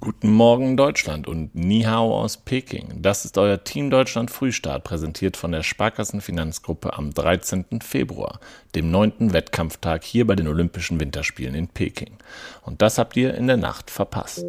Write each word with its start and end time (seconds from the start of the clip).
Guten 0.00 0.30
Morgen 0.30 0.76
Deutschland 0.76 1.26
und 1.26 1.54
Nihao 1.54 2.18
aus 2.18 2.38
Peking. 2.38 3.02
Das 3.02 3.24
ist 3.24 3.36
euer 3.38 3.62
Team 3.64 3.90
Deutschland 3.90 4.30
Frühstart, 4.30 4.82
präsentiert 4.84 5.36
von 5.36 5.52
der 5.52 5.62
Sparkassen 5.62 6.20
Finanzgruppe 6.20 6.94
am 6.94 7.12
13. 7.12 7.80
Februar, 7.82 8.40
dem 8.74 8.90
neunten 8.90 9.32
Wettkampftag 9.32 10.02
hier 10.02 10.26
bei 10.26 10.36
den 10.36 10.48
Olympischen 10.48 11.00
Winterspielen 11.00 11.54
in 11.54 11.68
Peking. 11.68 12.16
Und 12.62 12.82
das 12.82 12.98
habt 12.98 13.16
ihr 13.16 13.34
in 13.34 13.46
der 13.46 13.58
Nacht 13.58 13.90
verpasst. 13.90 14.44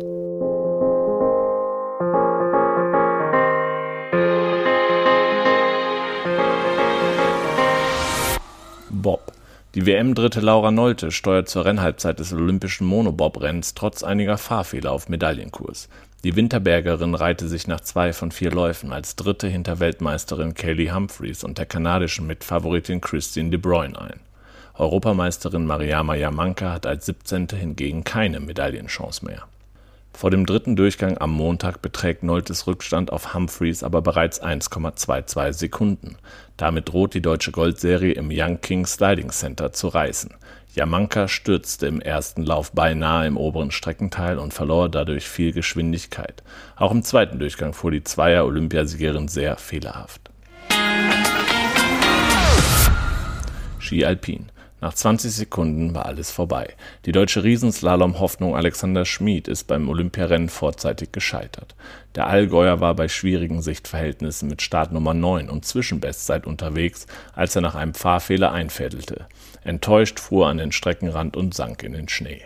Die 9.75 9.85
WM-Dritte 9.85 10.39
Laura 10.39 10.71
Nolte 10.71 11.11
steuert 11.11 11.49
zur 11.49 11.65
Rennhalbzeit 11.65 12.17
des 12.19 12.31
olympischen 12.31 12.87
Monobob-Rennens 12.87 13.73
trotz 13.73 14.03
einiger 14.03 14.37
Fahrfehler 14.37 14.93
auf 14.93 15.09
Medaillenkurs. 15.09 15.89
Die 16.23 16.37
Winterbergerin 16.37 17.13
reihte 17.13 17.49
sich 17.49 17.67
nach 17.67 17.81
zwei 17.81 18.13
von 18.13 18.31
vier 18.31 18.51
Läufen 18.51 18.93
als 18.93 19.17
Dritte 19.17 19.49
hinter 19.49 19.81
Weltmeisterin 19.81 20.53
Kaylee 20.53 20.91
Humphreys 20.91 21.43
und 21.43 21.57
der 21.57 21.65
kanadischen 21.65 22.25
Mitfavoritin 22.25 23.01
Christine 23.01 23.49
de 23.49 23.59
Bruyne 23.59 23.99
ein. 23.99 24.21
Europameisterin 24.75 25.65
Mariama 25.65 26.15
Yamanka 26.15 26.71
hat 26.71 26.85
als 26.85 27.05
17. 27.07 27.49
hingegen 27.49 28.05
keine 28.05 28.39
Medaillenchance 28.39 29.25
mehr. 29.25 29.43
Vor 30.15 30.31
dem 30.31 30.45
dritten 30.45 30.77
Durchgang 30.77 31.17
am 31.17 31.31
Montag 31.31 31.81
beträgt 31.81 32.23
Noltes 32.23 32.67
Rückstand 32.67 33.11
auf 33.11 33.33
Humphreys 33.33 33.83
aber 33.83 34.01
bereits 34.01 34.41
1,22 34.41 35.51
Sekunden. 35.51 36.15
Damit 36.55 36.87
droht 36.87 37.13
die 37.13 37.21
deutsche 37.21 37.51
Goldserie 37.51 38.13
im 38.13 38.29
Young 38.31 38.61
King 38.61 38.85
Sliding 38.85 39.29
Center 39.31 39.73
zu 39.73 39.89
reißen. 39.89 40.33
Jamanka 40.73 41.27
stürzte 41.27 41.87
im 41.87 41.99
ersten 41.99 42.43
Lauf 42.43 42.71
beinahe 42.71 43.27
im 43.27 43.35
oberen 43.35 43.71
Streckenteil 43.71 44.39
und 44.39 44.53
verlor 44.53 44.87
dadurch 44.87 45.27
viel 45.27 45.51
Geschwindigkeit. 45.51 46.43
Auch 46.77 46.91
im 46.91 47.03
zweiten 47.03 47.37
Durchgang 47.37 47.73
fuhr 47.73 47.91
die 47.91 48.03
Zweier-Olympiasiegerin 48.03 49.27
sehr 49.27 49.57
fehlerhaft. 49.57 50.31
Ski 53.79 54.05
Alpin. 54.05 54.49
Nach 54.85 54.93
20 54.93 55.31
Sekunden 55.31 55.95
war 55.95 56.05
alles 56.05 56.29
vorbei. 56.29 56.75
Die 57.07 57.11
deutsche 57.11 57.43
Riesenslalom-Hoffnung 57.43 58.55
Alexander 58.55 59.03
Schmid 59.03 59.47
ist 59.47 59.63
beim 59.63 59.89
Olympiarennen 59.89 60.47
vorzeitig 60.47 61.11
gescheitert. 61.11 61.73
Der 62.13 62.27
Allgäuer 62.27 62.81
war 62.81 62.93
bei 62.93 63.07
schwierigen 63.07 63.63
Sichtverhältnissen 63.63 64.47
mit 64.47 64.61
Startnummer 64.61 65.15
9 65.15 65.49
und 65.49 65.65
Zwischenbestzeit 65.65 66.45
unterwegs, 66.45 67.07
als 67.33 67.55
er 67.55 67.63
nach 67.63 67.73
einem 67.73 67.95
Fahrfehler 67.95 68.51
einfädelte. 68.51 69.25
Enttäuscht 69.63 70.19
fuhr 70.19 70.45
er 70.45 70.49
an 70.51 70.59
den 70.59 70.71
Streckenrand 70.71 71.35
und 71.35 71.55
sank 71.55 71.81
in 71.81 71.93
den 71.93 72.07
Schnee. 72.07 72.43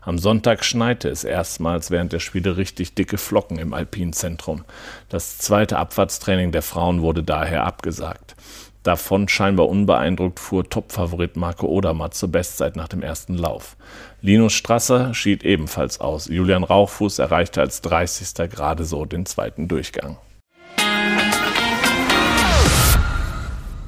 Am 0.00 0.16
Sonntag 0.16 0.64
schneite 0.64 1.10
es 1.10 1.24
erstmals 1.24 1.90
während 1.90 2.14
der 2.14 2.20
Spiele 2.20 2.56
richtig 2.56 2.94
dicke 2.94 3.18
Flocken 3.18 3.58
im 3.58 3.74
Alpinzentrum. 3.74 4.64
Das 5.10 5.36
zweite 5.36 5.76
Abfahrtstraining 5.76 6.52
der 6.52 6.62
Frauen 6.62 7.02
wurde 7.02 7.22
daher 7.22 7.64
abgesagt. 7.64 8.34
Davon 8.82 9.28
scheinbar 9.28 9.68
unbeeindruckt 9.68 10.40
fuhr 10.40 10.68
Topfavorit 10.68 11.36
Marco 11.36 11.66
Odermatt 11.66 12.14
zur 12.14 12.30
Bestzeit 12.30 12.74
nach 12.74 12.88
dem 12.88 13.02
ersten 13.02 13.36
Lauf. 13.36 13.76
Linus 14.20 14.54
Strasser 14.54 15.14
schied 15.14 15.44
ebenfalls 15.44 16.00
aus. 16.00 16.26
Julian 16.26 16.64
Rauchfuß 16.64 17.20
erreichte 17.20 17.60
als 17.60 17.80
30. 17.82 18.50
gerade 18.50 18.84
so 18.84 19.04
den 19.04 19.24
zweiten 19.24 19.68
Durchgang. 19.68 20.18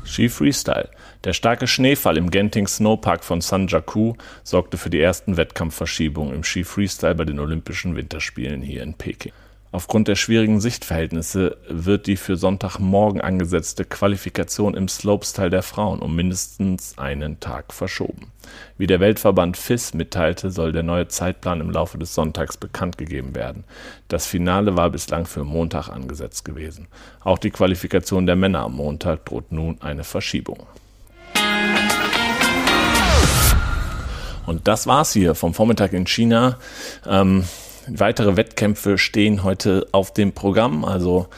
Ski 0.05 0.28
Freestyle. 0.28 0.91
Der 1.25 1.33
starke 1.33 1.67
Schneefall 1.67 2.17
im 2.17 2.31
Genting 2.31 2.69
Snowpark 2.69 3.25
von 3.25 3.41
Sanjaku 3.41 4.15
sorgte 4.45 4.77
für 4.77 4.91
die 4.91 5.00
ersten 5.00 5.37
Wettkampfverschiebungen 5.37 6.33
im 6.33 6.45
Ski 6.45 6.62
Freestyle 6.62 7.17
bei 7.17 7.25
den 7.25 7.41
Olympischen 7.41 7.97
Winterspielen 7.97 8.62
hier 8.62 8.84
in 8.84 8.95
Peking. 8.95 9.33
Aufgrund 9.75 10.06
der 10.06 10.14
schwierigen 10.14 10.61
Sichtverhältnisse 10.61 11.56
wird 11.69 12.06
die 12.06 12.17
für 12.17 12.36
Sonntagmorgen 12.36 13.20
angesetzte 13.20 13.84
Qualifikation 13.84 14.75
im 14.75 14.86
Slopestyle 14.86 15.50
der 15.50 15.64
Frauen 15.64 15.98
um 15.98 16.15
mindestens 16.15 16.97
einen 16.97 17.41
Tag 17.41 17.72
verschoben. 17.72 18.31
Wie 18.78 18.87
der 18.87 19.00
Weltverband 19.00 19.56
FIS 19.56 19.93
mitteilte, 19.93 20.53
soll 20.53 20.71
der 20.71 20.84
neue 20.84 21.09
Zeitplan 21.09 21.60
im 21.60 21.72
Laufe 21.72 21.98
des 21.98 22.15
Sonntags 22.15 22.56
bekannt 22.56 22.98
gegeben 22.98 23.34
werden. 23.34 23.65
Das 24.06 24.26
Finale 24.26 24.76
war 24.76 24.91
bislang 24.91 25.26
für 25.26 25.43
Montag 25.43 25.88
angesetzt 25.88 26.44
gewesen. 26.44 26.87
Auch 27.25 27.38
die 27.38 27.50
Qualifikation 27.50 28.27
der 28.27 28.37
Männer 28.37 28.60
am 28.60 28.77
Montag 28.77 29.25
droht 29.25 29.50
nun 29.50 29.82
eine 29.82 30.04
Verschiebung. 30.04 30.69
Und 34.47 34.69
das 34.69 34.87
war's 34.87 35.12
hier 35.12 35.34
vom 35.34 35.53
Vormittag 35.53 35.94
in 35.94 36.06
China. 36.06 36.59
Ähm, 37.09 37.44
weitere 37.89 38.37
Wettkämpfe 38.37 38.99
stehen 38.99 39.45
heute 39.45 39.87
auf 39.93 40.12
dem 40.12 40.33
Programm. 40.33 40.84
Also 40.84 41.28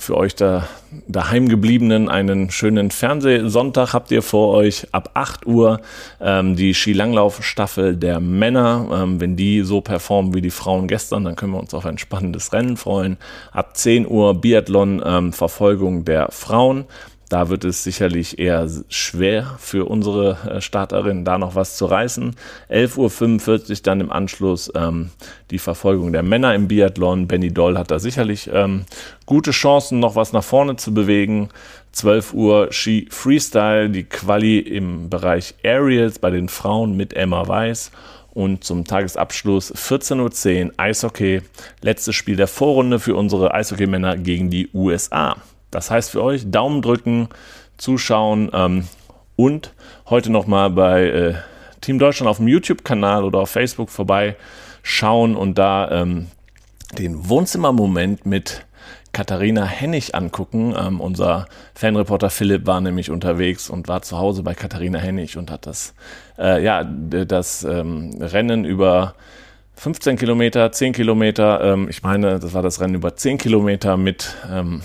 für 0.00 0.16
euch 0.16 0.34
da 0.34 0.68
daheim 1.06 1.48
gebliebenen 1.48 2.08
einen 2.08 2.50
schönen 2.50 2.90
Fernsehsonntag 2.90 3.92
habt 3.92 4.10
ihr 4.10 4.22
vor 4.22 4.54
euch 4.54 4.86
ab 4.92 5.10
8 5.14 5.46
Uhr 5.46 5.80
ähm, 6.20 6.56
die 6.56 6.72
Skilanglaufstaffel 6.72 7.96
der 7.96 8.20
Männer. 8.20 8.88
Ähm, 8.92 9.20
wenn 9.20 9.36
die 9.36 9.62
so 9.62 9.80
performen 9.80 10.34
wie 10.34 10.40
die 10.40 10.50
Frauen 10.50 10.88
gestern, 10.88 11.24
dann 11.24 11.36
können 11.36 11.52
wir 11.52 11.60
uns 11.60 11.74
auf 11.74 11.84
ein 11.84 11.98
spannendes 11.98 12.52
Rennen 12.52 12.76
freuen. 12.76 13.16
Ab 13.52 13.76
10 13.76 14.08
Uhr 14.08 14.40
Biathlon 14.40 15.02
ähm, 15.04 15.32
Verfolgung 15.32 16.04
der 16.04 16.28
Frauen. 16.30 16.84
Da 17.28 17.50
wird 17.50 17.64
es 17.64 17.84
sicherlich 17.84 18.38
eher 18.38 18.66
schwer 18.88 19.56
für 19.58 19.86
unsere 19.88 20.38
äh, 20.48 20.60
Starterinnen, 20.62 21.26
da 21.26 21.36
noch 21.36 21.54
was 21.54 21.76
zu 21.76 21.84
reißen. 21.84 22.34
11.45 22.70 23.70
Uhr 23.70 23.76
dann 23.82 24.00
im 24.00 24.10
Anschluss 24.10 24.72
ähm, 24.74 25.10
die 25.50 25.58
Verfolgung 25.58 26.12
der 26.12 26.22
Männer 26.22 26.54
im 26.54 26.68
Biathlon. 26.68 27.28
Benny 27.28 27.52
Doll 27.52 27.76
hat 27.76 27.90
da 27.90 27.98
sicherlich 27.98 28.48
ähm, 28.52 28.86
gute 29.26 29.50
Chancen, 29.50 30.00
noch 30.00 30.16
was 30.16 30.32
nach 30.32 30.44
vorne 30.44 30.76
zu 30.76 30.94
bewegen. 30.94 31.50
12 31.92 32.32
Uhr 32.32 32.72
Ski 32.72 33.08
Freestyle, 33.10 33.90
die 33.90 34.04
Quali 34.04 34.58
im 34.58 35.10
Bereich 35.10 35.54
Aerials 35.62 36.18
bei 36.18 36.30
den 36.30 36.48
Frauen 36.48 36.96
mit 36.96 37.12
Emma 37.12 37.46
Weiß. 37.46 37.90
Und 38.32 38.64
zum 38.64 38.84
Tagesabschluss 38.84 39.74
14.10 39.74 40.66
Uhr 40.66 40.72
Eishockey. 40.76 41.42
Letztes 41.82 42.14
Spiel 42.14 42.36
der 42.36 42.46
Vorrunde 42.46 43.00
für 43.00 43.16
unsere 43.16 43.52
Eishockeymänner 43.52 44.16
gegen 44.16 44.48
die 44.48 44.68
USA. 44.72 45.36
Das 45.70 45.90
heißt 45.90 46.10
für 46.10 46.22
euch 46.22 46.50
Daumen 46.50 46.82
drücken, 46.82 47.28
zuschauen 47.76 48.50
ähm, 48.52 48.88
und 49.36 49.72
heute 50.08 50.30
nochmal 50.30 50.70
bei 50.70 51.06
äh, 51.08 51.34
Team 51.80 51.98
Deutschland 51.98 52.28
auf 52.28 52.38
dem 52.38 52.48
YouTube-Kanal 52.48 53.24
oder 53.24 53.40
auf 53.40 53.50
Facebook 53.50 53.90
vorbeischauen 53.90 55.36
und 55.36 55.58
da 55.58 55.90
ähm, 55.90 56.26
den 56.98 57.28
Wohnzimmermoment 57.28 58.26
mit 58.26 58.64
Katharina 59.12 59.64
Hennig 59.64 60.14
angucken. 60.14 60.74
Ähm, 60.78 61.00
unser 61.00 61.46
Fanreporter 61.74 62.30
Philipp 62.30 62.66
war 62.66 62.80
nämlich 62.80 63.10
unterwegs 63.10 63.70
und 63.70 63.88
war 63.88 64.02
zu 64.02 64.18
Hause 64.18 64.42
bei 64.42 64.54
Katharina 64.54 64.98
Hennig 64.98 65.36
und 65.36 65.50
hat 65.50 65.66
das, 65.66 65.94
äh, 66.38 66.62
ja, 66.62 66.84
das 66.84 67.64
ähm, 67.64 68.16
Rennen 68.20 68.64
über 68.64 69.14
15 69.76 70.16
Kilometer, 70.16 70.72
10 70.72 70.92
Kilometer, 70.92 71.60
ähm, 71.62 71.88
ich 71.88 72.02
meine, 72.02 72.40
das 72.40 72.52
war 72.52 72.62
das 72.62 72.80
Rennen 72.80 72.96
über 72.96 73.14
10 73.14 73.38
Kilometer 73.38 73.96
mit 73.96 74.34
ähm, 74.50 74.82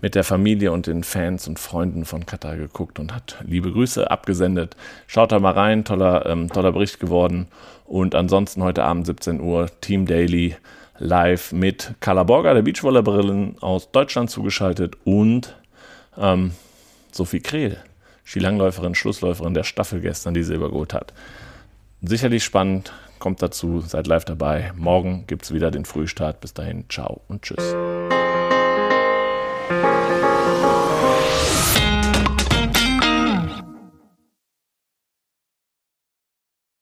mit 0.00 0.14
der 0.14 0.24
Familie 0.24 0.72
und 0.72 0.86
den 0.86 1.04
Fans 1.04 1.46
und 1.48 1.58
Freunden 1.58 2.04
von 2.04 2.26
Katar 2.26 2.56
geguckt 2.56 2.98
und 2.98 3.14
hat 3.14 3.38
liebe 3.46 3.72
Grüße 3.72 4.10
abgesendet. 4.10 4.76
Schaut 5.06 5.32
da 5.32 5.38
mal 5.38 5.52
rein, 5.52 5.84
toller, 5.84 6.26
ähm, 6.26 6.48
toller 6.48 6.72
Bericht 6.72 7.00
geworden. 7.00 7.48
Und 7.84 8.14
ansonsten 8.14 8.62
heute 8.62 8.84
Abend 8.84 9.06
17 9.06 9.40
Uhr 9.40 9.68
Team 9.80 10.06
Daily 10.06 10.56
live 10.98 11.52
mit 11.52 11.94
Carla 12.00 12.22
Borger, 12.22 12.54
der 12.54 12.62
Beachvolleyballerin 12.62 13.56
aus 13.60 13.90
Deutschland 13.90 14.30
zugeschaltet 14.30 14.96
und 15.04 15.56
ähm, 16.16 16.52
Sophie 17.10 17.40
Krehl, 17.40 17.78
Skilangläuferin, 18.24 18.94
Schlussläuferin 18.94 19.54
der 19.54 19.64
Staffel 19.64 20.00
gestern, 20.00 20.34
die 20.34 20.42
Silber 20.42 20.68
geholt 20.68 20.94
hat. 20.94 21.12
Sicherlich 22.02 22.44
spannend, 22.44 22.92
kommt 23.18 23.42
dazu, 23.42 23.80
seid 23.80 24.06
live 24.06 24.24
dabei. 24.24 24.72
Morgen 24.76 25.24
gibt 25.26 25.44
es 25.44 25.52
wieder 25.52 25.70
den 25.70 25.84
Frühstart. 25.84 26.40
Bis 26.40 26.54
dahin, 26.54 26.84
ciao 26.88 27.20
und 27.28 27.42
tschüss. 27.42 27.74